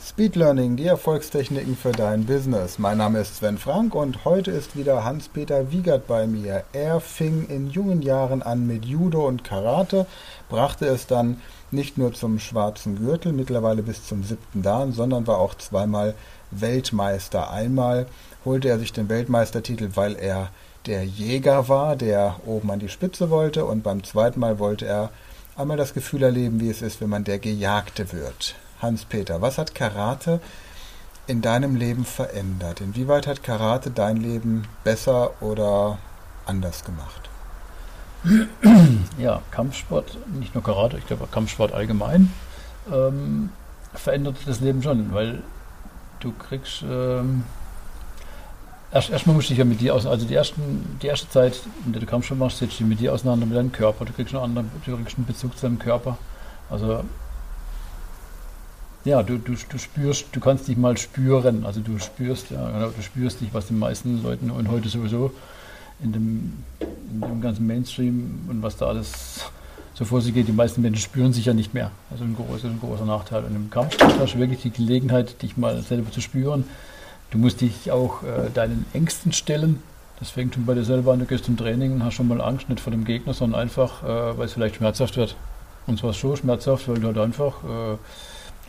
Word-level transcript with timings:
Speed 0.00 0.36
Learning, 0.36 0.76
die 0.76 0.86
Erfolgstechniken 0.86 1.76
für 1.76 1.92
dein 1.92 2.26
Business. 2.26 2.78
Mein 2.78 2.98
Name 2.98 3.20
ist 3.20 3.36
Sven 3.36 3.58
Frank 3.58 3.94
und 3.94 4.24
heute 4.24 4.50
ist 4.50 4.76
wieder 4.76 5.04
Hans-Peter 5.04 5.70
Wiegert 5.70 6.06
bei 6.06 6.26
mir. 6.26 6.64
Er 6.72 7.00
fing 7.00 7.46
in 7.48 7.70
jungen 7.70 8.02
Jahren 8.02 8.42
an 8.42 8.66
mit 8.66 8.84
Judo 8.84 9.26
und 9.26 9.44
Karate, 9.44 10.06
brachte 10.48 10.86
es 10.86 11.06
dann 11.06 11.40
nicht 11.70 11.96
nur 11.96 12.12
zum 12.12 12.38
schwarzen 12.38 12.96
Gürtel, 12.96 13.32
mittlerweile 13.32 13.82
bis 13.82 14.06
zum 14.06 14.24
siebten 14.24 14.62
Dan, 14.62 14.92
sondern 14.92 15.26
war 15.26 15.38
auch 15.38 15.54
zweimal 15.54 16.14
Weltmeister. 16.50 17.50
Einmal 17.50 18.06
holte 18.44 18.68
er 18.68 18.78
sich 18.78 18.92
den 18.92 19.08
Weltmeistertitel, 19.08 19.90
weil 19.94 20.16
er 20.16 20.50
der 20.86 21.04
Jäger 21.04 21.68
war, 21.68 21.96
der 21.96 22.36
oben 22.46 22.70
an 22.70 22.80
die 22.80 22.88
Spitze 22.88 23.30
wollte, 23.30 23.64
und 23.64 23.82
beim 23.82 24.04
zweiten 24.04 24.40
Mal 24.40 24.58
wollte 24.58 24.86
er 24.86 25.10
einmal 25.56 25.76
das 25.76 25.94
Gefühl 25.94 26.22
erleben, 26.22 26.60
wie 26.60 26.70
es 26.70 26.82
ist, 26.82 27.00
wenn 27.00 27.08
man 27.08 27.24
der 27.24 27.38
Gejagte 27.38 28.12
wird. 28.12 28.56
Hans-Peter, 28.84 29.40
was 29.40 29.58
hat 29.58 29.74
Karate 29.74 30.40
in 31.26 31.40
deinem 31.40 31.74
Leben 31.74 32.04
verändert? 32.04 32.80
Inwieweit 32.80 33.26
hat 33.26 33.42
Karate 33.42 33.90
dein 33.90 34.18
Leben 34.18 34.66
besser 34.84 35.42
oder 35.42 35.98
anders 36.46 36.84
gemacht? 36.84 37.30
Ja, 39.18 39.42
Kampfsport, 39.50 40.16
nicht 40.38 40.54
nur 40.54 40.64
Karate, 40.64 40.96
ich 40.98 41.06
glaube 41.06 41.26
Kampfsport 41.30 41.72
allgemein, 41.72 42.32
ähm, 42.90 43.50
verändert 43.92 44.36
das 44.46 44.60
Leben 44.60 44.82
schon, 44.82 45.12
weil 45.12 45.42
du 46.20 46.32
kriegst 46.32 46.82
ähm, 46.88 47.44
erst 48.92 49.10
erstmal 49.10 49.36
musst 49.36 49.48
du 49.48 49.52
dich 49.52 49.58
ja 49.58 49.64
mit 49.64 49.80
dir 49.80 49.94
aus, 49.94 50.06
also 50.06 50.26
die 50.26 50.34
ersten, 50.34 50.98
die 51.02 51.06
erste 51.08 51.28
Zeit, 51.28 51.60
in 51.84 51.92
der 51.92 52.00
du 52.00 52.06
Kampfsport 52.06 52.38
machst, 52.40 52.58
setzt 52.58 52.80
dich 52.80 52.86
mit 52.86 53.00
dir 53.00 53.12
auseinander 53.12 53.44
mit 53.44 53.56
deinem 53.56 53.72
Körper, 53.72 54.04
du 54.04 54.12
kriegst 54.12 54.34
einen 54.34 54.44
anderen, 54.44 54.70
du 54.84 54.96
kriegst 54.96 55.18
einen 55.18 55.26
Bezug 55.26 55.56
zu 55.56 55.66
deinem 55.66 55.78
Körper. 55.78 56.16
Also 56.70 57.04
ja, 59.04 59.22
du, 59.22 59.38
du, 59.38 59.54
du 59.68 59.78
spürst, 59.78 60.26
du 60.32 60.40
kannst 60.40 60.68
dich 60.68 60.76
mal 60.76 60.96
spüren, 60.96 61.66
also 61.66 61.80
du 61.80 61.98
spürst, 61.98 62.50
ja, 62.50 62.70
genau, 62.70 62.88
du 62.88 63.02
spürst 63.02 63.40
dich, 63.40 63.52
was 63.52 63.66
den 63.66 63.78
meisten 63.78 64.22
Leuten 64.22 64.50
und 64.50 64.70
heute 64.70 64.88
sowieso 64.88 65.32
in 66.02 66.12
dem, 66.12 66.52
in 66.80 67.20
dem 67.20 67.40
ganzen 67.40 67.66
Mainstream 67.66 68.46
und 68.48 68.62
was 68.62 68.76
da 68.76 68.86
alles 68.86 69.44
so 69.94 70.04
vor 70.04 70.20
sich 70.20 70.34
geht, 70.34 70.48
die 70.48 70.52
meisten 70.52 70.82
Menschen 70.82 71.00
spüren 71.00 71.32
sich 71.32 71.44
ja 71.46 71.54
nicht 71.54 71.72
mehr. 71.72 71.92
Also 72.10 72.24
ein 72.24 72.34
großer, 72.34 72.66
ein 72.66 72.80
großer 72.80 73.04
Nachteil. 73.04 73.44
Und 73.44 73.54
im 73.54 73.70
Kampfsport 73.70 74.18
hast 74.18 74.34
du 74.34 74.38
wirklich 74.38 74.62
die 74.62 74.70
Gelegenheit, 74.70 75.40
dich 75.40 75.56
mal 75.56 75.80
selber 75.82 76.10
zu 76.10 76.20
spüren. 76.20 76.64
Du 77.30 77.38
musst 77.38 77.60
dich 77.60 77.92
auch 77.92 78.22
äh, 78.24 78.50
deinen 78.52 78.86
Ängsten 78.92 79.32
stellen. 79.32 79.82
Das 80.18 80.30
fängt 80.30 80.54
schon 80.54 80.66
bei 80.66 80.74
dir 80.74 80.84
selber 80.84 81.12
an, 81.12 81.20
du 81.20 81.26
gehst 81.26 81.44
zum 81.44 81.56
Training 81.56 81.92
und 81.92 82.04
hast 82.04 82.14
schon 82.14 82.28
mal 82.28 82.40
Angst, 82.40 82.68
nicht 82.68 82.80
vor 82.80 82.92
dem 82.92 83.04
Gegner, 83.04 83.34
sondern 83.34 83.60
einfach, 83.60 84.02
äh, 84.02 84.38
weil 84.38 84.46
es 84.46 84.52
vielleicht 84.52 84.76
schmerzhaft 84.76 85.16
wird. 85.16 85.36
Und 85.86 85.98
zwar 85.98 86.12
so 86.12 86.34
schmerzhaft, 86.34 86.88
weil 86.88 86.98
du 86.98 87.08
halt 87.08 87.18
einfach 87.18 87.62
äh, 87.64 87.96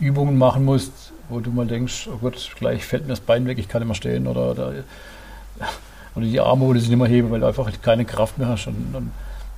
Übungen 0.00 0.38
machen 0.38 0.64
musst, 0.64 1.12
wo 1.28 1.40
du 1.40 1.50
mal 1.50 1.66
denkst, 1.66 2.08
oh 2.12 2.18
Gott, 2.18 2.50
gleich 2.58 2.84
fällt 2.84 3.04
mir 3.04 3.10
das 3.10 3.20
Bein 3.20 3.46
weg, 3.46 3.58
ich 3.58 3.68
kann 3.68 3.80
nicht 3.80 3.88
mehr 3.88 3.94
stehen 3.94 4.26
oder, 4.26 4.50
oder, 4.50 4.72
oder 6.14 6.26
die 6.26 6.40
Arme, 6.40 6.62
wo 6.62 6.72
du 6.72 6.80
sie 6.80 6.88
nicht 6.88 6.98
mehr 6.98 7.08
heben, 7.08 7.30
weil 7.30 7.40
du 7.40 7.46
einfach 7.46 7.70
keine 7.82 8.04
Kraft 8.04 8.38
mehr 8.38 8.48
hast. 8.48 8.66
Und, 8.66 8.94
und 8.94 9.10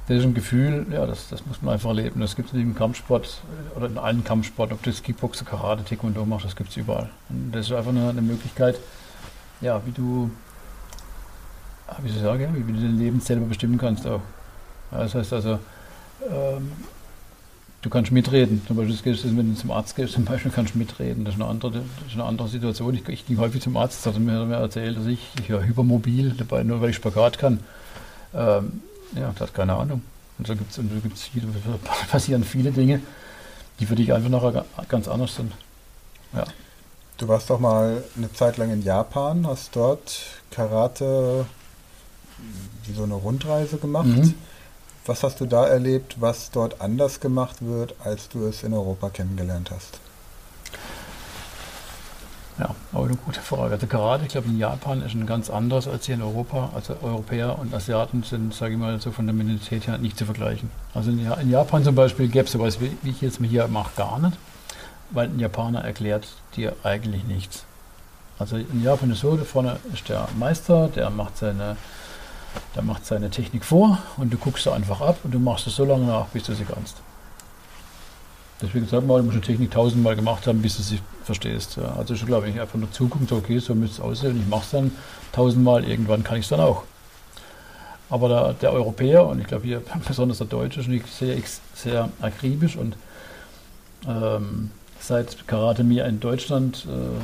das 0.08 0.18
ist 0.18 0.24
ein 0.24 0.34
Gefühl, 0.34 0.86
ja, 0.90 1.06
das, 1.06 1.28
das 1.28 1.44
muss 1.44 1.60
man 1.60 1.74
einfach 1.74 1.90
erleben. 1.90 2.20
Das 2.20 2.34
gibt 2.34 2.48
es 2.48 2.54
im 2.54 2.74
Kampfsport 2.74 3.42
oder 3.76 3.86
in 3.86 3.98
allen 3.98 4.24
Kampfsporten, 4.24 4.74
ob 4.74 4.82
du 4.82 4.90
das 4.90 5.02
Kickboxer, 5.02 5.44
Karate, 5.44 5.84
Taekwondo 5.84 6.24
machst, 6.24 6.46
das 6.46 6.56
gibt 6.56 6.70
es 6.70 6.76
überall. 6.76 7.10
Und 7.28 7.52
das 7.52 7.66
ist 7.66 7.72
einfach 7.72 7.90
eine, 7.90 8.08
eine 8.08 8.22
Möglichkeit, 8.22 8.78
ja, 9.60 9.80
wie 9.84 9.90
du, 9.90 10.30
wie 12.02 12.08
ich 12.08 12.18
sage, 12.18 12.48
wie 12.54 12.72
du 12.72 12.80
dein 12.80 12.98
Leben 12.98 13.20
selber 13.20 13.46
bestimmen 13.46 13.76
kannst 13.76 14.06
auch. 14.06 14.22
Ja, 14.92 15.00
das 15.00 15.14
heißt 15.14 15.32
also, 15.34 15.58
ähm, 16.22 16.72
Du 17.80 17.90
kannst 17.90 18.10
mitreden. 18.10 18.60
Zum 18.66 18.76
Beispiel, 18.76 19.16
wenn 19.36 19.54
du 19.54 19.60
zum 19.60 19.70
Arzt 19.70 19.94
gehst, 19.94 20.14
zum 20.14 20.24
Beispiel 20.24 20.50
kannst 20.50 20.74
du 20.74 20.78
mitreden. 20.78 21.24
Das 21.24 21.34
ist 21.34 21.40
eine 21.40 21.48
andere, 21.48 21.78
ist 21.78 22.14
eine 22.14 22.24
andere 22.24 22.48
Situation. 22.48 22.94
Ich, 22.94 23.08
ich 23.08 23.26
gehe 23.26 23.36
häufig 23.36 23.62
zum 23.62 23.76
Arzt, 23.76 24.04
hat 24.04 24.14
er 24.14 24.20
mir, 24.20 24.44
mir 24.46 24.56
erzählt, 24.56 24.96
dass 24.96 25.06
ich, 25.06 25.20
ich 25.40 25.48
höre 25.48 25.64
hypermobil, 25.64 26.34
dabei 26.36 26.64
nur 26.64 26.80
weil 26.80 26.90
ich 26.90 26.96
Spagat 26.96 27.38
kann. 27.38 27.60
Ähm, 28.34 28.82
ja, 29.14 29.30
das 29.30 29.40
hat 29.40 29.54
keine 29.54 29.74
Ahnung. 29.74 30.02
Und 30.38 30.46
so 30.46 30.56
gibt's, 30.56 30.78
und 30.78 30.90
so 30.90 30.96
viele, 31.32 31.46
passieren 32.10 32.42
viele 32.42 32.72
Dinge, 32.72 33.00
die 33.78 33.86
für 33.86 33.94
dich 33.94 34.12
einfach 34.12 34.30
nachher 34.30 34.64
ganz 34.88 35.06
anders 35.06 35.36
sind. 35.36 35.52
Ja. 36.32 36.44
Du 37.16 37.28
warst 37.28 37.48
doch 37.50 37.60
mal 37.60 38.02
eine 38.16 38.32
Zeit 38.32 38.56
lang 38.56 38.72
in 38.72 38.82
Japan, 38.82 39.46
hast 39.46 39.74
dort 39.74 40.20
Karate 40.50 41.46
wie 42.84 42.92
so 42.92 43.04
eine 43.04 43.14
Rundreise 43.14 43.78
gemacht. 43.78 44.06
Mhm. 44.06 44.34
Was 45.08 45.22
hast 45.22 45.40
du 45.40 45.46
da 45.46 45.66
erlebt, 45.66 46.16
was 46.20 46.50
dort 46.50 46.82
anders 46.82 47.18
gemacht 47.18 47.56
wird, 47.60 47.94
als 48.04 48.28
du 48.28 48.46
es 48.46 48.62
in 48.62 48.74
Europa 48.74 49.08
kennengelernt 49.08 49.70
hast? 49.70 50.00
Ja, 52.58 52.74
aber 52.92 53.06
eine 53.06 53.16
gute 53.16 53.40
Frage. 53.40 53.72
Also 53.72 53.86
Karate, 53.86 54.24
ich 54.26 54.32
glaube, 54.32 54.48
in 54.48 54.58
Japan 54.58 55.00
ist 55.00 55.14
ein 55.14 55.24
ganz 55.24 55.48
anders 55.48 55.88
als 55.88 56.04
hier 56.04 56.16
in 56.16 56.20
Europa. 56.20 56.72
Also 56.74 56.94
Europäer 57.02 57.58
und 57.58 57.72
Asiaten 57.72 58.22
sind, 58.22 58.52
sage 58.52 58.74
ich 58.74 58.78
mal, 58.78 59.00
so 59.00 59.10
von 59.10 59.24
der 59.24 59.34
Mentalität 59.34 59.86
her 59.86 59.96
nicht 59.96 60.18
zu 60.18 60.26
vergleichen. 60.26 60.70
Also 60.92 61.10
in, 61.10 61.50
Japan 61.50 61.84
zum 61.84 61.94
Beispiel 61.94 62.28
gäbe 62.28 62.44
es 62.44 62.52
sowas, 62.52 62.78
wie 62.78 62.90
ich 63.08 63.22
jetzt 63.22 63.38
hier 63.42 63.66
mache, 63.66 63.92
gar 63.96 64.18
nicht, 64.18 64.36
weil 65.08 65.28
ein 65.28 65.40
Japaner 65.40 65.82
erklärt 65.84 66.28
dir 66.54 66.76
eigentlich 66.82 67.24
nichts. 67.24 67.64
Also 68.38 68.56
in 68.56 68.84
Japan 68.84 69.10
ist 69.10 69.20
so, 69.20 69.38
da 69.38 69.44
vorne 69.44 69.78
ist 69.90 70.06
der 70.10 70.28
Meister, 70.38 70.88
der 70.88 71.08
macht 71.08 71.38
seine 71.38 71.78
der 72.74 72.82
macht 72.82 73.06
seine 73.06 73.30
Technik 73.30 73.64
vor 73.64 73.98
und 74.16 74.32
du 74.32 74.38
guckst 74.38 74.64
sie 74.64 74.72
einfach 74.72 75.00
ab 75.00 75.18
und 75.24 75.32
du 75.32 75.38
machst 75.38 75.66
es 75.66 75.76
so 75.76 75.84
lange 75.84 76.06
nach, 76.06 76.26
bis 76.26 76.44
du 76.44 76.54
sie 76.54 76.64
kannst. 76.64 76.96
Deswegen 78.60 78.86
sagt 78.86 79.06
man, 79.06 79.18
du 79.18 79.22
musst 79.24 79.36
eine 79.36 79.44
Technik 79.44 79.70
tausendmal 79.70 80.16
gemacht 80.16 80.46
haben, 80.46 80.60
bis 80.60 80.76
du 80.76 80.82
sie 80.82 80.98
verstehst. 81.22 81.76
Ja, 81.76 81.94
also 81.96 82.16
schon 82.16 82.26
glaube 82.26 82.48
ich 82.48 82.60
einfach 82.60 82.78
nur 82.78 82.90
zugucken, 82.90 83.28
okay, 83.30 83.58
so 83.58 83.74
müsste 83.74 84.02
es 84.02 84.04
aussehen, 84.04 84.40
ich 84.40 84.48
mache 84.48 84.62
es 84.62 84.70
dann 84.70 84.90
tausendmal, 85.32 85.84
irgendwann 85.84 86.24
kann 86.24 86.38
ich 86.38 86.44
es 86.44 86.48
dann 86.48 86.60
auch. 86.60 86.82
Aber 88.10 88.28
der, 88.28 88.54
der, 88.54 88.72
Europäer, 88.72 89.26
und 89.26 89.40
ich 89.40 89.46
glaube 89.46 89.64
hier 89.64 89.82
besonders 90.08 90.38
der 90.38 90.46
Deutsche, 90.46 90.80
ist 90.80 91.18
sehr, 91.18 91.36
sehr 91.74 92.08
akribisch 92.20 92.76
und 92.76 92.96
ähm, 94.06 94.70
seit 95.00 95.46
Karate 95.46 95.84
mir 95.84 96.06
in 96.06 96.18
Deutschland 96.18 96.86
äh, 96.86 97.22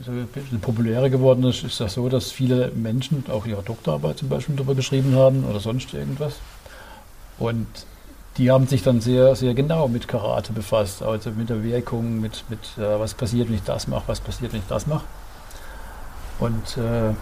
so 0.00 0.10
ein 0.10 0.26
bisschen 0.26 0.60
populärer 0.60 1.10
geworden 1.10 1.44
ist, 1.44 1.64
ist 1.64 1.80
das 1.80 1.94
so, 1.94 2.08
dass 2.08 2.30
viele 2.30 2.70
Menschen 2.70 3.24
auch 3.30 3.44
ihre 3.46 3.62
Doktorarbeit 3.62 4.18
zum 4.18 4.28
Beispiel 4.28 4.56
darüber 4.56 4.74
geschrieben 4.74 5.14
haben 5.16 5.44
oder 5.44 5.60
sonst 5.60 5.92
irgendwas. 5.92 6.36
Und 7.38 7.66
die 8.38 8.50
haben 8.50 8.66
sich 8.66 8.82
dann 8.82 9.00
sehr, 9.00 9.36
sehr 9.36 9.52
genau 9.52 9.88
mit 9.88 10.08
Karate 10.08 10.52
befasst, 10.52 11.02
also 11.02 11.30
mit 11.30 11.50
der 11.50 11.62
Wirkung, 11.62 12.20
mit, 12.20 12.44
mit 12.48 12.60
äh, 12.78 12.98
was 12.98 13.12
passiert, 13.12 13.48
wenn 13.48 13.56
ich 13.56 13.62
das 13.64 13.86
mache, 13.86 14.04
was 14.06 14.20
passiert, 14.20 14.52
wenn 14.52 14.60
ich 14.60 14.66
das 14.68 14.86
mache. 14.86 15.04
Und 16.38 16.78
äh, 16.78 17.12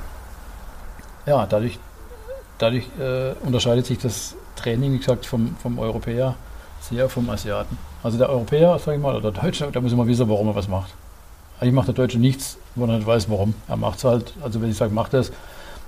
ja, 1.29 1.47
dadurch, 1.47 1.79
dadurch 2.59 2.87
äh, 3.01 3.33
unterscheidet 3.45 3.87
sich 3.87 3.99
das 3.99 4.37
Training, 4.55 4.93
wie 4.93 4.99
gesagt, 4.99 5.27
vom, 5.27 5.57
vom 5.57 5.79
Europäer 5.79 6.37
sehr 6.81 7.09
vom 7.09 7.29
Asiaten. 7.29 7.77
Also 8.03 8.17
der 8.17 8.31
Europäer, 8.31 8.79
sage 8.79 8.97
ich 8.97 9.03
mal, 9.03 9.15
oder 9.15 9.33
der 9.33 9.43
Deutsche, 9.43 9.69
da 9.71 9.81
muss 9.81 9.93
immer 9.93 10.07
wissen, 10.07 10.29
warum 10.29 10.49
er 10.49 10.55
was 10.55 10.69
macht. 10.69 10.95
Eigentlich 11.61 11.75
macht 11.75 11.89
der 11.89 11.95
Deutsche 11.95 12.19
nichts, 12.19 12.57
wo 12.75 12.87
er 12.87 12.97
nicht 12.97 13.07
weiß, 13.07 13.31
warum. 13.31 13.55
Er 13.69 13.77
macht 13.77 13.99
es 13.99 14.05
halt, 14.05 14.33
also 14.43 14.61
wenn 14.61 14.71
ich 14.71 14.77
sage, 14.77 14.93
macht 14.93 15.13
das, 15.13 15.31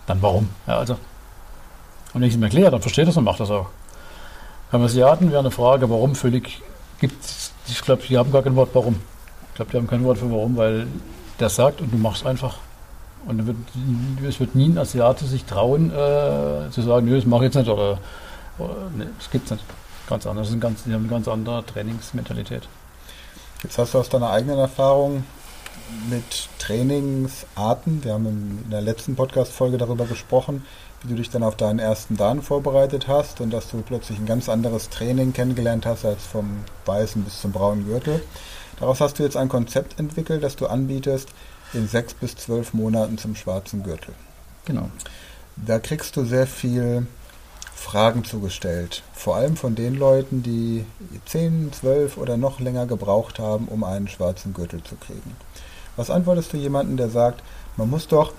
dann 0.06 0.20
warum. 0.22 0.48
Ja, 0.66 0.78
also. 0.78 0.94
Und 0.94 2.20
wenn 2.20 2.24
ich 2.24 2.30
es 2.30 2.36
ihm 2.36 2.42
erkläre, 2.42 2.70
dann 2.70 2.82
versteht 2.82 3.06
er 3.06 3.10
es 3.10 3.16
und 3.16 3.24
macht 3.24 3.40
das 3.40 3.50
auch. 3.50 3.66
Beim 4.70 4.82
Asiaten 4.82 5.30
wäre 5.30 5.40
eine 5.40 5.50
Frage, 5.50 5.88
warum 5.88 6.14
völlig 6.14 6.60
gibt 7.00 7.24
ich 7.68 7.82
glaube, 7.82 8.02
die 8.08 8.18
haben 8.18 8.32
gar 8.32 8.42
kein 8.42 8.56
Wort 8.56 8.70
warum. 8.74 8.96
Ich 9.50 9.54
glaube, 9.56 9.70
die 9.70 9.76
haben 9.76 9.86
kein 9.86 10.04
Wort 10.04 10.18
für 10.18 10.30
warum, 10.30 10.56
weil 10.56 10.86
der 11.38 11.48
sagt 11.48 11.80
und 11.80 11.92
du 11.92 11.96
machst 11.96 12.26
einfach. 12.26 12.56
Und 13.26 13.46
wird, 13.46 13.56
es 14.26 14.40
wird 14.40 14.54
nie 14.54 14.68
ein 14.68 14.78
Asiate 14.78 15.24
sich 15.26 15.44
trauen, 15.44 15.90
äh, 15.90 16.70
zu 16.70 16.82
sagen, 16.82 17.06
nö, 17.06 17.16
das 17.16 17.24
mache 17.24 17.44
ich 17.44 17.54
jetzt 17.54 17.54
nicht 17.54 17.70
oder, 17.70 17.98
oder 18.58 18.74
nee, 18.96 19.06
das 19.16 19.30
gibt 19.30 19.44
es 19.44 19.52
nicht. 19.52 19.64
Ganz 20.08 20.26
anders. 20.26 20.52
Ganz, 20.58 20.82
die 20.84 20.92
haben 20.92 21.02
eine 21.02 21.08
ganz 21.08 21.28
andere 21.28 21.64
Trainingsmentalität. 21.64 22.66
Jetzt 23.62 23.78
hast 23.78 23.94
du 23.94 23.98
aus 23.98 24.08
deiner 24.08 24.30
eigenen 24.30 24.58
Erfahrung 24.58 25.22
mit 26.08 26.48
Trainingsarten. 26.58 28.04
Wir 28.04 28.14
haben 28.14 28.26
in 28.26 28.70
der 28.70 28.80
letzten 28.80 29.16
Podcast-Folge 29.16 29.78
darüber 29.78 30.06
gesprochen, 30.06 30.64
wie 31.02 31.08
du 31.08 31.14
dich 31.16 31.30
dann 31.30 31.42
auf 31.42 31.56
deinen 31.56 31.78
ersten 31.78 32.16
Dan 32.16 32.42
vorbereitet 32.42 33.08
hast 33.08 33.40
und 33.40 33.50
dass 33.50 33.70
du 33.70 33.82
plötzlich 33.82 34.18
ein 34.18 34.26
ganz 34.26 34.48
anderes 34.48 34.88
Training 34.90 35.32
kennengelernt 35.32 35.86
hast 35.86 36.04
als 36.04 36.24
vom 36.24 36.64
weißen 36.86 37.22
bis 37.22 37.40
zum 37.40 37.52
braunen 37.52 37.86
Gürtel. 37.86 38.22
Daraus 38.78 39.00
hast 39.00 39.18
du 39.18 39.22
jetzt 39.22 39.36
ein 39.36 39.48
Konzept 39.48 39.98
entwickelt, 39.98 40.42
das 40.42 40.56
du 40.56 40.66
anbietest 40.66 41.28
in 41.72 41.88
sechs 41.88 42.14
bis 42.14 42.36
zwölf 42.36 42.74
Monaten 42.74 43.18
zum 43.18 43.34
schwarzen 43.34 43.82
Gürtel. 43.82 44.14
Genau. 44.64 44.90
Da 45.56 45.78
kriegst 45.78 46.16
du 46.16 46.24
sehr 46.24 46.46
viel 46.46 47.06
Fragen 47.74 48.24
zugestellt. 48.24 49.02
Vor 49.12 49.36
allem 49.36 49.56
von 49.56 49.74
den 49.74 49.94
Leuten, 49.94 50.42
die 50.42 50.84
10, 51.26 51.72
12 51.72 52.16
oder 52.16 52.36
noch 52.36 52.60
länger 52.60 52.86
gebraucht 52.86 53.38
haben, 53.38 53.68
um 53.68 53.84
einen 53.84 54.08
schwarzen 54.08 54.54
Gürtel 54.54 54.82
zu 54.82 54.96
kriegen. 54.96 55.36
Was 55.96 56.10
antwortest 56.10 56.52
du 56.52 56.56
jemandem, 56.56 56.96
der 56.96 57.10
sagt, 57.10 57.42
man 57.76 57.90
muss 57.90 58.08
doch 58.08 58.32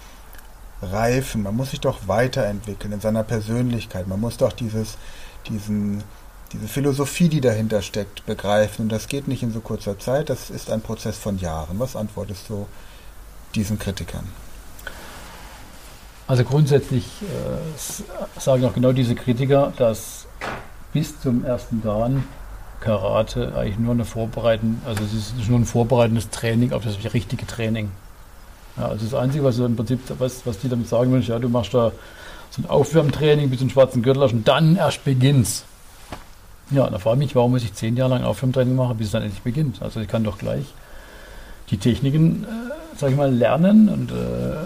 reifen, 0.81 1.43
man 1.43 1.55
muss 1.55 1.71
sich 1.71 1.79
doch 1.79 2.07
weiterentwickeln 2.07 2.93
in 2.93 2.99
seiner 2.99 3.23
Persönlichkeit, 3.23 4.07
man 4.07 4.19
muss 4.19 4.37
doch 4.37 4.51
dieses, 4.51 4.97
diesen, 5.47 6.03
diese 6.51 6.67
Philosophie, 6.67 7.29
die 7.29 7.41
dahinter 7.41 7.81
steckt, 7.81 8.25
begreifen. 8.25 8.83
Und 8.83 8.91
das 8.91 9.07
geht 9.07 9.27
nicht 9.27 9.43
in 9.43 9.53
so 9.53 9.61
kurzer 9.61 9.97
Zeit, 9.99 10.29
das 10.29 10.49
ist 10.49 10.69
ein 10.69 10.81
Prozess 10.81 11.17
von 11.17 11.37
Jahren. 11.37 11.79
Was 11.79 11.95
antwortest 11.95 12.49
du 12.49 12.67
diesen 13.55 13.79
Kritikern? 13.79 14.27
Also 16.25 16.43
grundsätzlich 16.43 17.05
äh, 17.21 18.39
sagen 18.39 18.65
auch 18.65 18.73
genau 18.73 18.93
diese 18.93 19.13
Kritiker, 19.13 19.73
dass 19.77 20.25
bis 20.93 21.19
zum 21.19 21.43
ersten 21.43 21.81
Dan 21.81 22.23
Karate 22.83 23.53
eigentlich 23.55 23.79
nur 23.79 23.93
eine 23.93 24.03
vorbereiten, 24.03 24.81
also 24.85 25.03
es 25.03 25.13
ist 25.13 25.49
nur 25.49 25.57
ein 25.57 25.65
vorbereitendes 25.65 26.29
Training 26.29 26.73
auf 26.73 26.83
das 26.83 26.97
richtige 27.13 27.47
Training. 27.47 27.89
Ja, 28.77 28.87
also 28.87 29.05
das 29.05 29.13
Einzige, 29.13 29.43
was 29.43 29.57
im 29.59 29.75
Prinzip, 29.75 29.99
was, 30.19 30.45
was 30.45 30.59
die 30.59 30.67
damit 30.67 30.89
sagen 30.89 31.11
wollen, 31.11 31.21
ist, 31.21 31.29
ja, 31.29 31.39
du 31.39 31.47
machst 31.47 31.73
da 31.73 31.91
so 32.49 32.61
ein 32.61 32.69
Aufwärmtraining 32.69 33.49
bis 33.49 33.59
zum 33.59 33.69
schwarzen 33.69 34.03
Gürtel 34.03 34.23
und 34.23 34.47
dann 34.47 34.75
erst 34.75 35.05
beginnst. 35.05 35.65
Ja, 36.71 36.89
da 36.89 36.99
frage 36.99 37.21
ich 37.21 37.27
mich, 37.27 37.35
warum 37.35 37.51
muss 37.51 37.63
ich 37.63 37.73
zehn 37.73 37.95
Jahre 37.95 38.11
lang 38.11 38.23
Aufwärmtraining 38.23 38.75
machen, 38.75 38.97
bis 38.97 39.07
es 39.07 39.11
dann 39.13 39.23
endlich 39.23 39.43
beginnt? 39.43 39.81
Also 39.81 40.01
ich 40.01 40.07
kann 40.07 40.23
doch 40.23 40.37
gleich 40.37 40.65
die 41.69 41.77
Techniken, 41.77 42.43
äh, 42.43 42.47
sag 42.97 43.11
ich 43.11 43.15
mal, 43.15 43.33
lernen 43.33 43.87
und, 43.87 44.11
äh, 44.11 44.65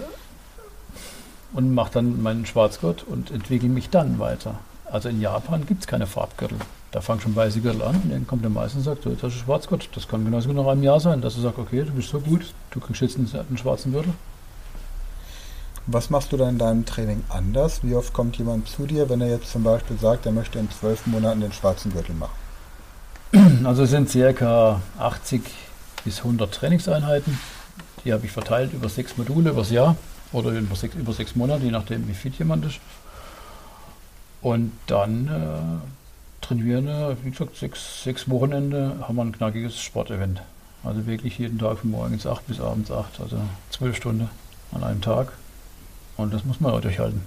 und 1.52 1.72
mache 1.72 1.92
dann 1.92 2.20
meinen 2.22 2.46
Schwarzgurt 2.46 3.04
und 3.06 3.30
entwickle 3.30 3.68
mich 3.68 3.90
dann 3.90 4.18
weiter. 4.18 4.54
Also 4.86 5.08
in 5.08 5.20
Japan 5.20 5.66
gibt 5.66 5.82
es 5.82 5.86
keine 5.86 6.06
Farbgürtel. 6.06 6.58
Da 6.90 7.02
fangen 7.02 7.20
schon 7.20 7.36
weiße 7.36 7.60
Gürtel 7.60 7.82
an 7.82 7.96
und 7.96 8.10
dann 8.10 8.26
kommt 8.26 8.42
der 8.42 8.50
Meister 8.50 8.78
und 8.78 8.84
sagt, 8.84 9.02
so, 9.02 9.10
jetzt 9.10 9.22
hast 9.22 9.34
du 9.34 9.40
Schwarzgurt. 9.40 9.88
Das 9.94 10.08
kann 10.08 10.24
genauso 10.24 10.48
gut 10.48 10.56
nach 10.56 10.66
einem 10.66 10.82
Jahr 10.82 11.00
sein, 11.00 11.20
dass 11.20 11.36
er 11.36 11.42
sagt, 11.42 11.58
okay, 11.58 11.84
du 11.84 11.92
bist 11.92 12.08
so 12.08 12.20
gut, 12.20 12.54
du 12.70 12.80
kriegst 12.80 13.02
jetzt 13.02 13.16
einen, 13.16 13.30
einen 13.30 13.58
schwarzen 13.58 13.92
Gürtel. 13.92 14.14
Was 15.86 16.10
machst 16.10 16.32
du 16.32 16.36
da 16.36 16.48
in 16.48 16.58
deinem 16.58 16.84
Training 16.84 17.24
anders? 17.28 17.80
Wie 17.82 17.94
oft 17.94 18.12
kommt 18.12 18.36
jemand 18.36 18.68
zu 18.68 18.86
dir, 18.86 19.08
wenn 19.08 19.20
er 19.20 19.28
jetzt 19.28 19.50
zum 19.50 19.62
Beispiel 19.62 19.98
sagt, 19.98 20.26
er 20.26 20.32
möchte 20.32 20.58
in 20.58 20.70
zwölf 20.70 21.06
Monaten 21.06 21.40
den 21.40 21.52
schwarzen 21.52 21.92
Gürtel 21.92 22.14
machen? 22.14 22.36
Also 23.64 23.82
es 23.82 23.90
sind 23.90 24.08
circa 24.08 24.80
80 24.98 25.42
bis 26.04 26.18
100 26.18 26.52
Trainingseinheiten. 26.52 27.38
Die 28.04 28.12
habe 28.12 28.24
ich 28.24 28.32
verteilt 28.32 28.72
über 28.72 28.88
sechs 28.88 29.16
Module 29.16 29.50
übers 29.50 29.70
Jahr 29.70 29.96
oder 30.32 30.50
über 30.50 30.76
sechs, 30.76 30.94
über 30.94 31.12
sechs 31.12 31.36
Monate, 31.36 31.64
je 31.64 31.70
nachdem, 31.70 32.08
wie 32.08 32.14
fit 32.14 32.38
jemand 32.38 32.64
ist. 32.64 32.80
Und 34.40 34.72
dann 34.86 35.28
äh, 35.28 35.97
trainieren 36.48 36.86
wir, 36.86 37.16
wie 37.22 37.30
gesagt, 37.30 37.56
sechs, 37.56 38.02
sechs 38.02 38.28
Wochenende 38.30 38.96
haben 39.06 39.16
wir 39.16 39.22
ein 39.22 39.32
knackiges 39.32 39.80
Sportevent. 39.80 40.40
Also 40.82 41.06
wirklich 41.06 41.38
jeden 41.38 41.58
Tag 41.58 41.78
von 41.78 41.90
morgens 41.90 42.26
8 42.26 42.46
bis 42.46 42.60
abends 42.60 42.90
8, 42.90 43.20
also 43.20 43.38
zwölf 43.70 43.96
Stunden 43.96 44.30
an 44.72 44.82
einem 44.82 45.00
Tag. 45.00 45.32
Und 46.16 46.32
das 46.32 46.44
muss 46.44 46.60
man 46.60 46.72
auch 46.72 46.80
durchhalten. 46.80 47.22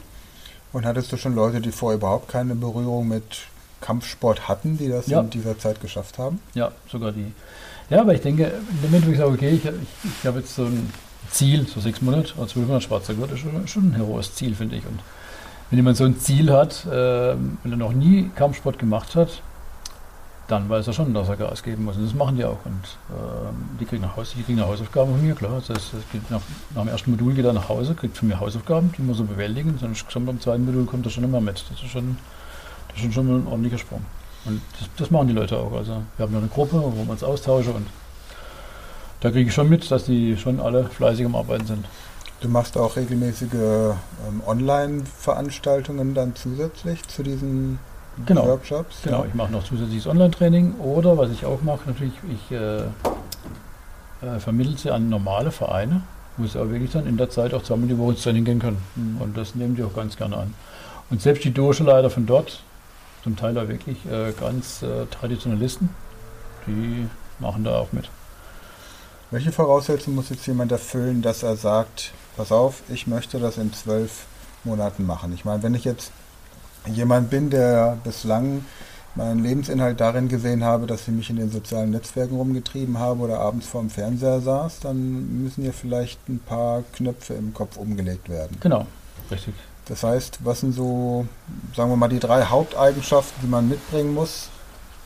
Und 0.74 0.86
hattest 0.86 1.12
du 1.12 1.18
schon 1.18 1.36
Leute, 1.36 1.62
die 1.62 1.72
vorher 1.72 1.98
überhaupt 1.98 2.30
keine 2.30 2.56
Berührung 2.56 3.08
mit 3.08 3.24
Kampfsport 3.82 4.48
hatten, 4.48 4.78
die 4.78 4.88
das 4.88 5.08
ja. 5.08 5.20
in 5.20 5.30
dieser 5.30 5.58
Zeit 5.60 5.82
geschafft 5.82 6.18
haben? 6.18 6.40
Ja, 6.54 6.72
sogar 6.90 7.12
die. 7.12 7.34
Ja, 7.90 8.02
aber 8.02 8.14
ich 8.14 8.22
denke, 8.22 8.46
im 8.46 8.82
Moment, 8.82 9.06
wo 9.06 9.12
ich 9.12 9.18
sage, 9.18 9.32
okay, 9.32 9.50
ich, 9.50 9.66
ich, 9.66 9.72
ich 10.20 10.26
habe 10.26 10.40
jetzt 10.40 10.56
so 10.56 10.64
ein 10.64 10.92
Ziel, 11.30 11.68
so 11.68 11.80
sechs 11.80 12.02
Monate 12.02 12.34
oder 12.38 12.48
zwölf 12.48 12.68
Monate 12.68 12.86
schwarzer 12.86 13.14
Gurt, 13.14 13.32
ist 13.32 13.40
schon, 13.40 13.68
schon 13.68 13.90
ein 13.90 13.96
heroes 13.96 14.34
Ziel, 14.34 14.56
finde 14.56 14.78
ich. 14.78 14.86
Und 14.86 15.00
wenn 15.72 15.78
jemand 15.78 15.96
so 15.96 16.04
ein 16.04 16.20
Ziel 16.20 16.52
hat, 16.52 16.86
äh, 16.86 16.92
wenn 17.64 17.72
er 17.72 17.78
noch 17.78 17.94
nie 17.94 18.30
Kampfsport 18.36 18.78
gemacht 18.78 19.16
hat, 19.16 19.42
dann 20.50 20.68
weiß 20.68 20.88
er 20.88 20.94
schon, 20.94 21.14
dass 21.14 21.30
er 21.30 21.38
Gas 21.38 21.64
geben 21.64 21.86
muss. 21.86 21.96
Und 21.96 22.06
das 22.06 22.14
machen 22.14 22.36
die 22.36 22.44
auch. 22.44 22.58
Und 22.66 22.84
äh, 23.10 23.80
die 23.80 23.86
kriegen 23.86 24.04
eine 24.04 24.68
Hausaufgaben 24.68 25.12
von 25.12 25.26
mir, 25.26 25.34
klar. 25.34 25.62
Das 25.66 25.70
heißt, 25.70 25.94
nach, 26.30 26.42
nach, 26.76 26.84
dem 26.84 26.90
ersten 26.90 27.12
Modul 27.12 27.34
geht 27.34 27.46
er 27.46 27.54
nach 27.54 27.70
Hause, 27.70 27.96
kriegt 27.96 28.18
von 28.18 28.28
mir 28.28 28.38
Hausaufgaben, 28.38 28.94
die 28.98 29.02
muss 29.02 29.20
er 29.20 29.26
bewältigen. 29.26 29.78
Sonst 29.80 30.12
kommt 30.12 30.26
beim 30.26 30.42
zweiten 30.42 30.66
Modul 30.66 30.86
kommt 30.86 31.06
er 31.06 31.10
schon 31.10 31.24
immer 31.24 31.40
mit. 31.40 31.64
Das 31.72 31.82
ist 31.82 31.90
schon, 31.90 32.18
das 32.94 33.06
ist 33.06 33.14
schon 33.14 33.30
ein 33.30 33.48
ordentlicher 33.48 33.78
Sprung. 33.78 34.02
Und 34.44 34.62
das, 34.78 34.90
das, 34.98 35.10
machen 35.10 35.30
die 35.30 35.34
Leute 35.34 35.58
auch. 35.58 35.72
Also 35.72 36.02
wir 36.18 36.26
haben 36.26 36.36
eine 36.36 36.48
Gruppe, 36.48 36.82
wo 36.84 36.92
wir 36.92 37.10
uns 37.10 37.24
austauschen 37.24 37.74
und 37.74 37.88
da 39.22 39.30
kriege 39.30 39.48
ich 39.48 39.54
schon 39.54 39.70
mit, 39.70 39.90
dass 39.90 40.04
die 40.04 40.36
schon 40.36 40.60
alle 40.60 40.84
fleißig 40.86 41.26
am 41.26 41.36
Arbeiten 41.36 41.66
sind. 41.66 41.86
Du 42.42 42.50
machst 42.50 42.76
auch 42.76 42.96
regelmäßige 42.96 43.54
ähm, 43.54 44.42
Online-Veranstaltungen 44.48 46.16
dann 46.16 46.36
zusätzlich 46.36 47.08
zu 47.08 47.22
diesen 47.22 47.78
genau. 48.26 48.48
Workshops? 48.48 48.98
Genau, 49.04 49.26
ich 49.26 49.36
mache 49.36 49.52
noch 49.52 49.64
zusätzliches 49.64 50.08
Online-Training 50.08 50.74
oder 50.80 51.20
was 51.20 51.30
ich 51.30 51.46
auch 51.46 51.62
mache, 51.62 51.88
natürlich, 51.88 52.14
ich 52.28 52.52
äh, 52.52 52.80
äh, 54.26 54.40
vermittle 54.40 54.76
sie 54.76 54.90
an 54.90 55.08
normale 55.10 55.52
Vereine, 55.52 56.02
wo 56.38 56.48
sie 56.48 56.60
auch 56.60 56.68
wirklich 56.70 56.92
dann 56.92 57.06
in 57.06 57.16
der 57.16 57.30
Zeit 57.30 57.54
auch 57.54 57.62
zweimal 57.62 57.88
die 57.88 57.98
Woche 58.00 58.14
ins 58.14 58.24
Training 58.24 58.44
gehen 58.44 58.60
können. 58.60 58.82
Mhm. 58.96 59.22
Und 59.22 59.38
das 59.38 59.54
nehmen 59.54 59.76
die 59.76 59.84
auch 59.84 59.94
ganz 59.94 60.18
gerne 60.18 60.38
an. 60.38 60.56
Und 61.12 61.22
selbst 61.22 61.44
die 61.44 61.54
Dojo-Leiter 61.54 62.10
von 62.10 62.26
dort, 62.26 62.64
zum 63.24 63.36
Teil 63.36 63.56
auch 63.60 63.68
wirklich 63.68 63.98
äh, 64.08 64.32
ganz 64.32 64.82
äh, 64.82 65.06
Traditionalisten, 65.12 65.90
die 66.66 67.08
machen 67.38 67.64
da 67.64 67.78
auch 67.78 67.92
mit. 67.92 68.10
Welche 69.30 69.52
Voraussetzungen 69.52 70.16
muss 70.16 70.30
jetzt 70.30 70.48
jemand 70.48 70.72
erfüllen, 70.72 71.22
dass 71.22 71.44
er 71.44 71.56
sagt, 71.56 72.14
pass 72.38 72.52
auf, 72.52 72.84
ich 72.90 73.08
möchte 73.08 73.40
das 73.40 73.58
in 73.58 73.74
zwölf 73.74 74.26
Monaten 74.64 75.06
machen? 75.06 75.34
Ich 75.34 75.46
meine, 75.46 75.64
wenn 75.64 75.76
ich 75.76 75.86
jetzt 75.86 76.12
jemand 76.86 77.30
bin, 77.30 77.50
der 77.50 77.98
bislang 78.04 78.66
meinen 79.16 79.44
Lebensinhalt 79.44 80.00
darin 80.00 80.30
gesehen 80.30 80.64
habe, 80.64 80.88
dass 80.88 81.02
ich 81.02 81.14
mich 81.14 81.30
in 81.30 81.36
den 81.36 81.52
sozialen 81.52 81.92
Netzwerken 81.92 82.36
rumgetrieben 82.36 82.98
habe 82.98 83.22
oder 83.22 83.40
abends 83.40 83.68
vorm 83.68 83.90
Fernseher 83.90 84.40
saß, 84.40 84.80
dann 84.80 85.44
müssen 85.44 85.66
ja 85.66 85.72
vielleicht 85.72 86.30
ein 86.30 86.40
paar 86.40 86.84
Knöpfe 86.94 87.34
im 87.34 87.54
Kopf 87.54 87.78
umgelegt 87.78 88.30
werden. 88.30 88.58
Genau, 88.62 88.86
richtig. 89.30 89.54
Das 89.86 90.04
heißt, 90.04 90.40
was 90.44 90.62
sind 90.62 90.74
so, 90.74 91.28
sagen 91.76 91.90
wir 91.90 91.98
mal, 91.98 92.08
die 92.08 92.20
drei 92.20 92.46
Haupteigenschaften, 92.46 93.42
die 93.44 93.48
man 93.48 93.68
mitbringen 93.68 94.14
muss, 94.14 94.48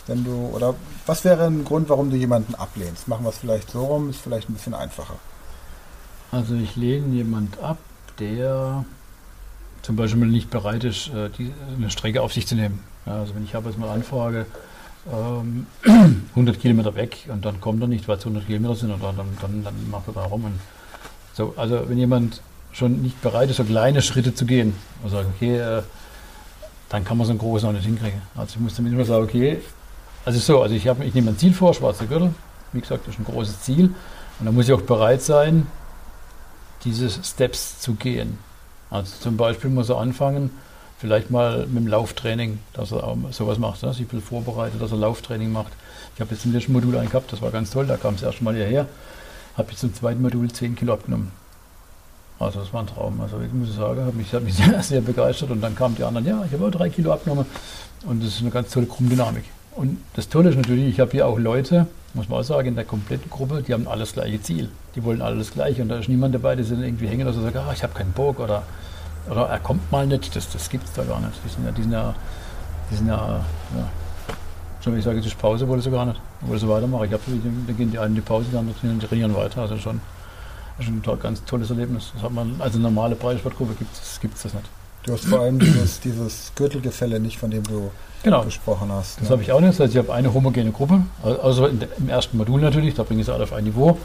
wenn 0.06 0.24
du, 0.24 0.52
oder 0.54 0.76
was 1.08 1.24
wäre 1.24 1.46
ein 1.46 1.66
Grund, 1.66 1.90
warum 1.90 2.12
du 2.12 2.16
jemanden 2.16 2.54
ablehnst? 2.54 3.08
Machen 3.08 3.26
wir 3.26 3.30
es 3.30 3.38
vielleicht 3.38 3.72
so 3.72 3.86
rum, 3.86 4.12
ist 4.12 4.20
vielleicht 4.20 4.50
ein 4.50 4.54
bisschen 4.54 4.76
einfacher. 4.76 5.16
Also 6.36 6.54
ich 6.56 6.76
lehne 6.76 7.16
jemand 7.16 7.58
ab, 7.60 7.78
der 8.20 8.84
zum 9.84 9.96
Beispiel 9.96 10.26
nicht 10.26 10.50
bereit 10.50 10.84
ist, 10.84 11.08
äh, 11.08 11.30
eine 11.78 11.90
Strecke 11.90 12.22
auf 12.22 12.34
sich 12.34 12.46
zu 12.46 12.56
nehmen. 12.56 12.84
Also 13.06 13.34
wenn 13.36 13.46
ich 13.46 13.56
habe 13.56 13.70
jetzt 13.70 13.80
mal 13.80 13.90
Anfrage, 13.90 14.46
ähm, 15.10 15.66
100 16.32 16.60
Kilometer 16.60 16.94
weg 16.96 17.30
und 17.30 17.46
dann 17.46 17.62
kommt 17.62 17.82
er 17.82 17.88
nicht, 17.88 18.10
weil 18.10 18.18
es 18.18 18.26
100 18.26 18.48
Kilometer 18.48 18.76
sind 18.76 18.92
und 18.92 19.02
dann, 19.02 19.16
dann, 19.16 19.64
dann 19.64 19.90
macht 19.90 20.10
er 20.10 20.14
da 20.14 20.24
rum. 20.24 20.44
Und 20.44 20.60
so, 21.34 21.54
also 21.56 21.88
wenn 21.88 21.98
jemand 21.98 22.42
schon 22.74 23.02
nicht 23.02 23.22
bereit 23.22 23.50
ist, 23.50 23.56
so 23.56 23.64
kleine 23.64 24.02
Schritte 24.02 24.36
zu 24.36 24.46
gehen 24.46 24.76
und 25.04 25.12
sagt, 25.12 25.28
okay, 25.38 25.58
äh, 25.58 25.84
dann 26.90 27.06
kann 27.06 27.18
man 27.18 27.28
so 27.28 27.32
einen 27.32 27.40
großen 27.40 27.70
auch 27.70 27.74
nicht 27.74 27.86
hinkriegen. 27.86 28.22
Also 28.36 28.56
ich 28.56 28.60
muss 28.60 28.76
damit 28.76 28.92
immer 28.92 29.06
sagen, 29.06 29.24
okay, 29.24 29.62
also 30.26 30.38
so, 30.38 30.62
also 30.62 30.76
ich, 30.76 30.86
hab, 30.86 31.02
ich 31.02 31.14
nehme 31.14 31.32
ein 31.32 31.38
Ziel 31.38 31.54
vor, 31.54 31.74
schwarzer 31.74 32.08
Gürtel, 32.08 32.36
wie 32.74 32.82
gesagt, 32.82 33.08
das 33.08 33.14
ist 33.14 33.22
ein 33.22 33.26
großes 33.26 33.62
Ziel 33.62 33.86
und 34.42 34.46
da 34.46 34.52
muss 34.52 34.68
ich 34.68 34.74
auch 34.74 34.82
bereit 34.82 35.22
sein, 35.22 35.66
diese 36.86 37.10
Steps 37.10 37.80
zu 37.80 37.96
gehen. 37.96 38.38
Also 38.90 39.14
zum 39.20 39.36
Beispiel 39.36 39.70
muss 39.70 39.90
er 39.90 39.98
anfangen, 39.98 40.52
vielleicht 41.00 41.30
mal 41.30 41.66
mit 41.68 41.84
dem 41.84 41.88
Lauftraining, 41.88 42.60
dass 42.74 42.92
er 42.92 43.04
auch 43.04 43.18
sowas 43.32 43.58
macht, 43.58 43.84
ne? 43.84 43.92
sich 43.92 44.04
ein 44.04 44.08
bisschen 44.08 44.22
vorbereitet, 44.22 44.82
dass 44.82 44.92
er 44.92 44.98
Lauftraining 44.98 45.52
macht. 45.52 45.74
Ich 46.16 46.22
habe 46.22 46.34
jetzt 46.34 46.46
im 46.46 46.54
letzten 46.54 46.72
Modul 46.72 46.98
einen 46.98 47.10
gehabt, 47.10 47.34
das 47.34 47.42
war 47.42 47.52
ganz 47.52 47.72
toll, 47.72 47.86
da 47.88 47.98
kam 47.98 48.16
es 48.16 48.24
erst 48.24 48.42
mal 48.42 48.56
hierher, 48.56 48.88
habe 49.58 49.72
jetzt 49.72 49.84
im 49.84 49.94
zweiten 49.94 50.22
Modul 50.22 50.50
10 50.50 50.76
Kilo 50.76 50.94
abgenommen. 50.94 51.32
Also 52.40 52.60
das 52.60 52.74
war 52.74 52.82
ein 52.82 52.88
Traum. 52.88 53.20
Also 53.22 53.40
ich 53.40 53.52
muss 53.54 53.76
sagen, 53.76 54.02
habe 54.02 54.16
mich, 54.16 54.34
hat 54.34 54.44
mich 54.44 54.56
sehr, 54.56 54.82
sehr 54.82 55.02
begeistert 55.02 55.52
und 55.52 55.62
dann 55.62 55.76
kamen 55.76 55.96
die 55.96 56.04
anderen, 56.04 56.26
ja, 56.26 56.44
ich 56.46 56.54
habe 56.54 56.66
auch 56.66 56.72
drei 56.72 56.90
Kilo 56.90 57.12
abgenommen 57.12 57.46
und 58.06 58.24
das 58.24 58.36
ist 58.36 58.42
eine 58.42 58.52
ganz 58.52 58.72
tolle 58.72 58.86
Gruppendynamik. 58.86 59.44
Und 59.76 59.98
das 60.14 60.30
Tolle 60.30 60.50
ist 60.50 60.56
natürlich, 60.56 60.88
ich 60.88 61.00
habe 61.00 61.12
hier 61.12 61.28
auch 61.28 61.38
Leute, 61.38 61.88
muss 62.16 62.30
man 62.30 62.40
auch 62.40 62.44
sagen, 62.44 62.70
in 62.70 62.76
der 62.76 62.86
kompletten 62.86 63.30
Gruppe, 63.30 63.62
die 63.62 63.74
haben 63.74 63.88
alles 63.88 64.14
gleiche 64.14 64.42
Ziel. 64.42 64.70
Die 64.96 65.04
wollen 65.04 65.22
alles 65.22 65.52
gleiche 65.52 65.82
und 65.82 65.90
da 65.90 66.00
ist 66.00 66.10
niemand 66.10 66.34
dabei, 66.34 66.56
der 66.56 66.66
sind 66.66 66.82
irgendwie 66.82 67.08
hängen, 67.08 67.26
dass 67.26 67.36
er 67.36 67.44
sagt, 67.44 67.58
ah, 67.58 67.72
ich 67.74 67.84
habe 67.84 67.94
keinen 67.94 68.14
Bock 68.14 68.40
oder, 68.40 68.64
oder 69.30 69.48
er 69.48 69.60
kommt 69.60 69.92
mal 69.92 70.08
nicht. 70.08 70.36
Das, 70.36 70.50
das 70.50 70.70
gibt 70.70 70.86
es 70.86 70.94
da 70.94 71.04
gar 71.04 71.20
nicht. 71.20 71.34
Die 71.44 71.50
sind 71.50 71.66
ja, 71.66 71.72
die 71.72 71.82
sind 71.82 71.92
ja, 71.92 72.16
die 72.90 72.96
sind 72.96 73.08
ja, 73.08 73.16
ja 73.76 73.90
schon 74.82 74.94
wenn 74.94 75.00
ich 75.00 75.06
sage, 75.06 75.20
es 75.20 75.26
ist 75.26 75.38
Pause, 75.38 75.68
wollte 75.68 75.84
sie 75.84 75.92
gar 75.92 76.06
nicht. 76.06 76.22
Wollte 76.42 76.66
sie 76.66 76.70
weitermachen. 76.70 77.06
Ich 77.06 77.14
habe, 77.14 77.24
da 77.68 77.74
gehen 77.74 77.92
die 77.92 78.00
einen 78.00 78.12
in 78.12 78.16
die 78.16 78.22
Pause, 78.22 78.48
die 78.52 78.58
anderen 78.58 79.00
trainieren 79.00 79.36
weiter. 79.36 79.62
Also 79.62 79.78
schon, 79.78 80.00
schon 80.80 81.02
ein 81.06 81.20
ganz 81.20 81.44
tolles 81.44 81.70
Erlebnis. 81.70 82.12
Das 82.14 82.24
hat 82.24 82.32
man, 82.32 82.56
also 82.60 82.80
normale 82.80 83.16
Breitensportgruppe 83.16 83.74
gibt 83.76 83.94
es 83.96 84.20
das 84.44 84.54
nicht. 84.54 84.66
Du 85.06 85.14
hast 85.14 85.26
vor 85.26 85.42
allem 85.42 85.60
dieses, 85.60 86.00
dieses 86.00 86.52
Gürtelgefälle 86.56 87.20
nicht, 87.20 87.38
von 87.38 87.52
dem 87.52 87.64
du 87.64 87.92
genau. 88.24 88.44
gesprochen 88.44 88.92
hast. 88.92 89.18
Das 89.22 89.26
ne? 89.26 89.30
habe 89.30 89.44
ich 89.44 89.52
auch 89.52 89.60
nicht. 89.60 89.74
Das 89.74 89.80
heißt, 89.82 89.94
ich 89.94 90.00
habe 90.00 90.12
eine 90.12 90.34
homogene 90.34 90.72
Gruppe, 90.72 91.04
also 91.24 91.68
im 91.68 92.10
ersten 92.10 92.38
Modul 92.38 92.60
natürlich, 92.60 92.96
da 92.96 93.04
bringe 93.04 93.22
ich 93.22 93.28
sie 93.28 93.34
alle 93.34 93.44
auf 93.44 93.54
ein 93.54 93.66
Niveau. 93.66 94.00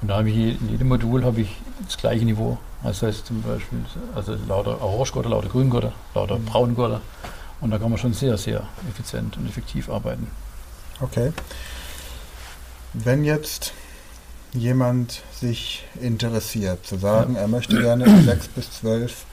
Und 0.00 0.08
da 0.08 0.18
habe 0.18 0.30
ich 0.30 0.36
in 0.36 0.68
jedem 0.70 0.88
Modul 0.88 1.24
habe 1.24 1.40
ich 1.40 1.56
das 1.84 1.96
gleiche 1.96 2.24
Niveau. 2.24 2.56
Das 2.84 3.02
heißt 3.02 3.26
zum 3.26 3.42
Beispiel, 3.42 3.80
also 4.14 4.36
lauter 4.46 4.80
Orangegurte, 4.80 5.28
lauter 5.28 5.48
Grüngurte, 5.48 5.92
lauter 6.14 6.38
mhm. 6.38 6.44
Braungurte. 6.44 7.00
Und 7.60 7.72
da 7.72 7.78
kann 7.78 7.90
man 7.90 7.98
schon 7.98 8.12
sehr, 8.12 8.38
sehr 8.38 8.62
effizient 8.88 9.36
und 9.36 9.48
effektiv 9.48 9.90
arbeiten. 9.90 10.28
Okay. 11.00 11.32
Wenn 12.94 13.24
jetzt 13.24 13.72
jemand 14.52 15.22
sich 15.32 15.84
interessiert, 16.00 16.86
zu 16.86 16.96
sagen, 16.96 17.34
ja. 17.34 17.40
er 17.40 17.48
möchte 17.48 17.80
gerne 17.80 18.22
sechs 18.22 18.46
bis 18.46 18.70
zwölf 18.70 19.24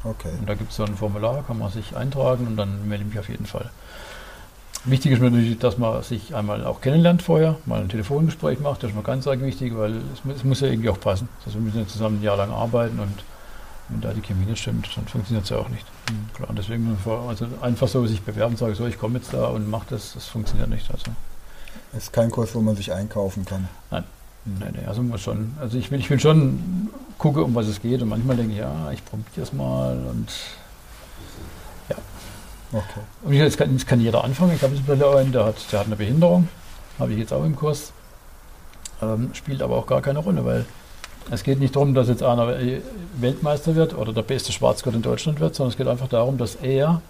Okay. 0.05 0.33
Und 0.39 0.49
da 0.49 0.55
gibt 0.55 0.71
es 0.71 0.77
so 0.77 0.85
ein 0.85 0.97
Formular, 0.97 1.43
kann 1.45 1.59
man 1.59 1.71
sich 1.71 1.97
eintragen 1.97 2.47
und 2.47 2.57
dann 2.57 2.89
melde 2.89 3.05
ich 3.05 3.11
mich 3.11 3.19
auf 3.19 3.29
jeden 3.29 3.47
Fall. 3.47 3.71
Wichtig 4.87 5.13
ist 5.13 5.21
natürlich, 5.21 5.59
dass 5.59 5.79
man 5.79 6.03
sich 6.03 6.35
einmal 6.35 6.65
auch 6.65 6.81
kennenlernt 6.81 7.21
vorher, 7.21 7.57
mal 7.67 7.81
ein 7.81 7.89
Telefongespräch 7.89 8.61
macht, 8.61 8.83
das 8.83 8.91
ist 8.91 8.97
mir 8.97 9.03
ganz 9.03 9.27
arg 9.27 9.41
wichtig, 9.41 9.77
weil 9.77 9.97
es, 9.97 10.37
es 10.37 10.45
muss 10.45 10.61
ja 10.61 10.69
irgendwie 10.69 10.91
auch 10.91 11.01
passen. 11.01 11.29
Also 11.45 11.59
wir 11.59 11.65
müssen 11.65 11.81
ja 11.81 11.87
zusammen 11.87 12.21
ein 12.21 12.23
Jahr 12.23 12.37
lang 12.37 12.51
arbeiten 12.51 13.01
und 13.01 13.25
wenn 13.89 14.01
da 14.01 14.13
die 14.13 14.21
Chemie 14.21 14.47
nicht 14.47 14.61
stimmt, 14.61 14.89
dann 14.97 15.07
funktioniert 15.07 15.45
es 15.45 15.51
ja 15.51 15.59
auch 15.59 15.69
nicht. 15.69 15.85
Mhm. 16.11 16.33
Klar, 16.35 16.49
deswegen 16.57 16.97
also 17.29 17.47
einfach 17.61 17.89
so 17.89 18.07
sich 18.07 18.23
bewerben 18.23 18.55
und 18.55 18.59
sagen, 18.59 18.75
so 18.75 18.87
ich 18.87 18.99
komme 18.99 19.19
jetzt 19.19 19.33
da 19.33 19.47
und 19.49 19.69
mache 19.69 19.87
das, 19.91 20.15
das 20.15 20.27
funktioniert 20.27 20.71
nicht. 20.71 20.91
Also. 20.91 21.11
Es 21.93 22.05
ist 22.05 22.13
kein 22.13 22.31
Kurs, 22.31 22.55
wo 22.55 22.61
man 22.61 22.77
sich 22.77 22.93
einkaufen 22.93 23.45
kann. 23.45 23.69
Nein. 23.91 24.05
Nein, 24.61 24.75
nee, 24.81 24.87
also 24.87 25.03
muss 25.03 25.23
schon, 25.23 25.55
also 25.61 25.77
ich 25.77 25.91
will, 25.91 25.99
ich 25.99 26.09
will 26.09 26.21
schon 26.21 26.89
gucken, 27.19 27.43
um 27.43 27.55
was 27.57 27.67
es 27.67 27.83
geht 27.83 28.01
und 28.01 28.09
manchmal 28.09 28.37
denke 28.37 28.53
ich, 28.53 28.59
ja, 28.59 28.93
ich 28.93 29.05
probiere 29.05 29.43
es 29.43 29.53
mal 29.53 29.99
und. 30.09 30.29
Okay. 32.77 33.01
Und 33.23 33.33
jetzt 33.33 33.57
kann, 33.57 33.73
jetzt 33.73 33.87
kann 33.87 34.01
jeder 34.01 34.23
anfangen. 34.23 34.53
Ich 34.55 34.63
habe 34.63 34.75
einen 34.75 34.85
Brille 34.85 35.25
der 35.33 35.45
hat, 35.47 35.73
der 35.73 35.81
hat 35.81 35.87
eine 35.87 35.97
Behinderung, 35.97 36.49
habe 36.99 37.13
ich 37.13 37.19
jetzt 37.19 37.33
auch 37.33 37.45
im 37.45 37.57
Kurs. 37.57 37.93
Ähm, 39.01 39.31
spielt 39.33 39.63
aber 39.63 39.77
auch 39.77 39.87
gar 39.87 40.03
keine 40.03 40.19
Rolle, 40.19 40.45
weil 40.45 40.67
es 41.31 41.43
geht 41.43 41.59
nicht 41.59 41.75
darum, 41.75 41.95
dass 41.95 42.09
jetzt 42.09 42.23
einer 42.23 42.55
Weltmeister 43.19 43.75
wird 43.75 43.97
oder 43.97 44.13
der 44.13 44.23
beste 44.23 44.53
Schwarzgott 44.53 44.95
in 44.95 45.03
Deutschland 45.03 45.41
wird, 45.41 45.55
sondern 45.55 45.71
es 45.71 45.79
geht 45.79 45.89
einfach 45.89 46.09
darum, 46.09 46.37
dass 46.39 46.57
er 46.57 47.01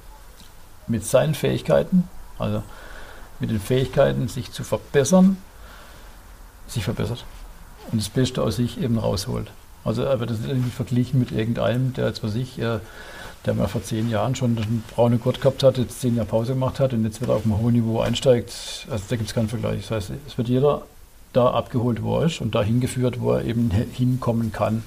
mit 0.86 1.04
seinen 1.04 1.34
Fähigkeiten, 1.34 2.08
also 2.38 2.62
mit 3.40 3.50
den 3.50 3.60
Fähigkeiten, 3.60 4.28
sich 4.28 4.52
zu 4.52 4.62
verbessern, 4.62 5.36
sich 6.68 6.84
verbessert 6.84 7.24
und 7.90 8.00
das 8.00 8.08
Beste 8.08 8.42
aus 8.42 8.56
sich 8.56 8.80
eben 8.80 8.98
rausholt. 8.98 9.50
Also 9.84 10.02
wird 10.02 10.30
das 10.30 10.44
irgendwie 10.46 10.70
verglichen 10.70 11.20
mit 11.20 11.30
irgendeinem, 11.30 11.92
der 11.92 12.06
jetzt 12.06 12.20
für 12.20 12.28
sich, 12.28 12.58
äh, 12.58 12.78
der 13.46 13.54
mal 13.54 13.68
vor 13.68 13.82
zehn 13.82 14.10
Jahren 14.10 14.34
schon 14.34 14.56
einen 14.56 14.84
braunen 14.94 15.20
Gurt 15.20 15.40
gehabt 15.40 15.62
hat, 15.62 15.78
jetzt 15.78 16.00
zehn 16.00 16.16
Jahre 16.16 16.28
Pause 16.28 16.54
gemacht 16.54 16.80
hat 16.80 16.92
und 16.92 17.04
jetzt 17.04 17.20
wieder 17.22 17.34
auf 17.34 17.44
einem 17.44 17.58
hohen 17.58 17.74
Niveau 17.74 18.00
einsteigt. 18.00 18.86
Also 18.90 19.04
da 19.08 19.16
gibt 19.16 19.28
es 19.28 19.34
keinen 19.34 19.48
Vergleich. 19.48 19.82
Das 19.82 19.90
heißt, 19.90 20.12
es 20.26 20.38
wird 20.38 20.48
jeder 20.48 20.82
da 21.32 21.50
abgeholt, 21.50 22.02
wo 22.02 22.18
er 22.18 22.26
ist 22.26 22.40
und 22.40 22.54
dahin 22.54 22.80
geführt, 22.80 23.20
wo 23.20 23.32
er 23.32 23.44
eben 23.44 23.70
hinkommen 23.70 24.52
kann. 24.52 24.82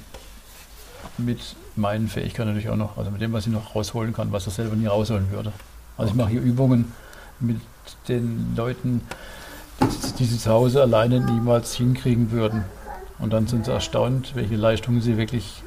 Mit 1.18 1.56
meinen 1.76 2.08
Fähigkeiten 2.08 2.50
natürlich 2.50 2.70
auch 2.70 2.76
noch, 2.76 2.98
also 2.98 3.12
mit 3.12 3.22
dem, 3.22 3.34
was 3.34 3.46
ich 3.46 3.54
noch 3.54 3.76
rausholen 3.76 4.14
kann, 4.14 4.32
was 4.32 4.48
er 4.48 4.52
selber 4.52 4.76
nie 4.76 4.88
rausholen 4.88 5.32
würde. 5.32 5.52
Also 5.98 6.12
ich 6.12 6.16
mache 6.16 6.30
hier 6.30 6.42
Übungen 6.42 6.94
mit 7.40 7.60
den 8.08 8.54
Leuten, 8.56 9.02
die 10.18 10.26
sie 10.26 10.38
zu 10.38 10.50
Hause 10.50 10.82
alleine 10.82 11.20
niemals 11.20 11.76
hinkriegen 11.76 12.32
würden. 12.32 12.64
Und 13.20 13.34
dann 13.34 13.48
sind 13.48 13.66
sie 13.66 13.72
erstaunt, 13.72 14.36
welche 14.36 14.56
Leistungen 14.56 15.02
sie 15.02 15.18
wirklich 15.18 15.64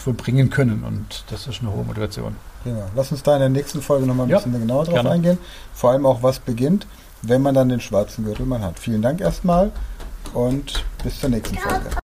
vollbringen 0.00 0.50
können. 0.50 0.84
Und 0.84 1.24
das 1.30 1.46
ist 1.46 1.60
eine 1.60 1.72
hohe 1.72 1.84
Motivation. 1.84 2.36
Genau. 2.64 2.90
Lass 2.94 3.12
uns 3.12 3.22
da 3.22 3.34
in 3.34 3.40
der 3.40 3.48
nächsten 3.48 3.80
Folge 3.82 4.06
nochmal 4.06 4.26
ein 4.26 4.30
ja, 4.30 4.38
bisschen 4.38 4.52
genauer 4.52 4.84
drauf 4.84 4.94
gerne. 4.94 5.10
eingehen. 5.10 5.38
Vor 5.72 5.90
allem 5.90 6.06
auch, 6.06 6.22
was 6.22 6.38
beginnt, 6.38 6.86
wenn 7.22 7.42
man 7.42 7.54
dann 7.54 7.68
den 7.68 7.80
schwarzen 7.80 8.24
Gürtel 8.24 8.46
man 8.46 8.62
hat. 8.62 8.78
Vielen 8.78 9.02
Dank 9.02 9.20
erstmal 9.20 9.72
und 10.32 10.84
bis 11.02 11.20
zur 11.20 11.30
nächsten 11.30 11.56
Folge. 11.56 11.90